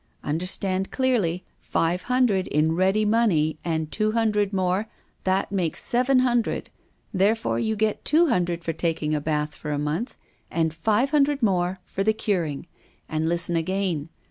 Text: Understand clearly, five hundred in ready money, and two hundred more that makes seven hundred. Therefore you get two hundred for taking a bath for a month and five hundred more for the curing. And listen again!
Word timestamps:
Understand 0.23 0.89
clearly, 0.89 1.43
five 1.59 2.01
hundred 2.01 2.47
in 2.47 2.71
ready 2.71 3.05
money, 3.05 3.59
and 3.63 3.91
two 3.91 4.13
hundred 4.13 4.51
more 4.51 4.89
that 5.25 5.51
makes 5.51 5.83
seven 5.83 6.21
hundred. 6.21 6.71
Therefore 7.13 7.59
you 7.59 7.75
get 7.75 8.03
two 8.03 8.25
hundred 8.25 8.63
for 8.63 8.73
taking 8.73 9.13
a 9.13 9.21
bath 9.21 9.53
for 9.53 9.69
a 9.69 9.77
month 9.77 10.17
and 10.49 10.73
five 10.73 11.11
hundred 11.11 11.43
more 11.43 11.77
for 11.83 12.01
the 12.01 12.13
curing. 12.13 12.65
And 13.07 13.29
listen 13.29 13.55
again! 13.55 14.09